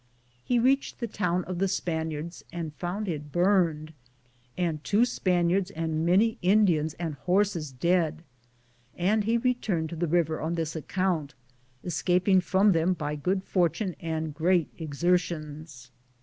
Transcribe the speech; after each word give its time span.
He 0.43 0.57
reached 0.57 0.99
the 0.99 1.05
town 1.05 1.43
of 1.43 1.59
the 1.59 1.67
Spaniards 1.67 2.43
and 2.51 2.73
found 2.73 3.07
it 3.07 3.31
burned 3.31 3.93
and 4.57 4.83
two 4.83 5.05
Spaniards 5.05 5.69
and 5.69 6.03
many 6.03 6.39
Indiana 6.41 6.89
and 6.99 7.13
horses 7.13 7.71
dead, 7.71 8.23
and 8.97 9.25
he 9.25 9.37
returned 9.37 9.89
to 9.89 9.95
the 9.95 10.07
river 10.07 10.41
on 10.41 10.55
this 10.55 10.75
account, 10.75 11.35
escaping 11.83 12.41
from 12.41 12.71
them 12.71 12.93
by 12.93 13.15
good 13.15 13.43
fortune 13.43 13.95
and 14.01 14.33
great 14.33 14.69
exertions. 14.79 15.91